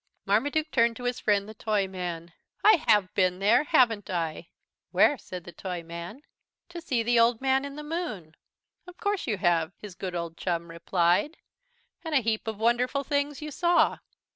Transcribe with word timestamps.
Marmaduke 0.25 0.71
turned 0.71 0.95
to 0.95 1.03
his 1.03 1.19
friend, 1.19 1.47
the 1.47 1.53
Toyman. 1.53 2.33
"I 2.63 2.83
have 2.87 3.13
been 3.13 3.37
there, 3.37 3.65
haven't 3.65 4.09
I?" 4.09 4.47
"Where?" 4.89 5.15
said 5.19 5.43
the 5.43 5.51
Toyman. 5.51 6.23
"To 6.69 6.81
see 6.81 7.03
the 7.03 7.19
Old 7.19 7.39
Man 7.39 7.63
in 7.65 7.75
the 7.75 7.83
Moon." 7.83 8.33
"Of 8.87 8.97
course 8.97 9.27
you 9.27 9.37
have," 9.37 9.73
his 9.79 9.93
good 9.93 10.15
old 10.15 10.37
chum 10.37 10.71
replied, 10.71 11.37
"and 12.03 12.15
a 12.15 12.21
heap 12.21 12.47
of 12.47 12.57
wonderful 12.57 13.03
things 13.03 13.43
you 13.43 13.51
saw." 13.51 13.99